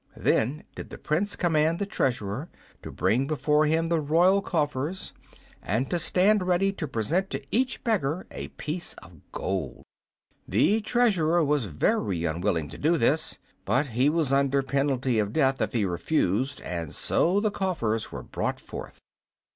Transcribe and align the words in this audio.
Then 0.17 0.63
did 0.73 0.89
the 0.89 0.97
Prince 0.97 1.35
command 1.35 1.77
the 1.77 1.85
Treasurer 1.85 2.49
to 2.81 2.91
bring 2.91 3.27
before 3.27 3.67
him 3.67 3.85
the 3.85 3.99
royal 3.99 4.41
coffers, 4.41 5.13
and 5.61 5.91
to 5.91 5.99
stand 5.99 6.41
ready 6.47 6.71
to 6.71 6.87
present 6.87 7.29
to 7.29 7.43
each 7.51 7.83
beggar 7.83 8.25
a 8.31 8.47
piece 8.47 8.95
of 8.95 9.21
gold. 9.31 9.83
The 10.47 10.81
Treasurer 10.81 11.43
was 11.45 11.65
very 11.65 12.25
unwilling 12.25 12.67
to 12.69 12.79
do 12.79 12.97
this, 12.97 13.37
but 13.63 13.89
he 13.89 14.09
was 14.09 14.33
under 14.33 14.63
penalty 14.63 15.19
of 15.19 15.33
death 15.33 15.61
if 15.61 15.71
he 15.71 15.85
refused, 15.85 16.61
and 16.61 16.91
so 16.91 17.39
the 17.39 17.51
coffers 17.51 18.11
were 18.11 18.23
brought 18.23 18.59
forth. 18.59 18.97